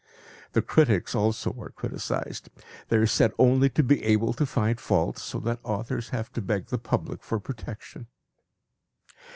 [0.53, 2.49] The critics also are criticised;
[2.89, 6.41] they are said only to be able to find fault, so that authors have to
[6.41, 8.07] beg the public for protection.